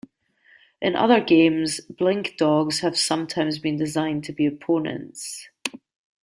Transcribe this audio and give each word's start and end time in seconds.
In 0.81 0.95
other 0.95 1.19
games, 1.21 1.79
blink 1.79 2.35
dogs 2.35 2.79
have 2.79 2.97
sometimes 2.97 3.59
been 3.59 3.77
designed 3.77 4.23
to 4.23 4.33
be 4.33 4.47
opponents. 4.47 5.47